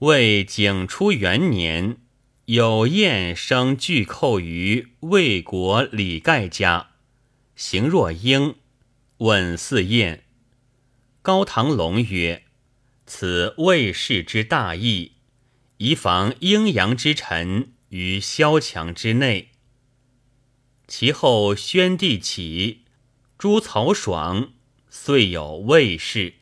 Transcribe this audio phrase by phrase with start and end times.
[0.00, 1.98] 魏景初元年，
[2.46, 6.92] 有燕生巨寇于魏国李盖家，
[7.54, 8.54] 邢若鹰，
[9.18, 10.24] 问四燕。
[11.20, 12.44] 高唐龙曰
[13.04, 15.16] ：“此魏氏之大义，
[15.76, 19.50] 以防阴阳之臣于萧墙之内。”
[20.88, 22.84] 其后宣帝起，
[23.36, 24.54] 诛曹爽，
[24.88, 26.36] 遂有魏氏。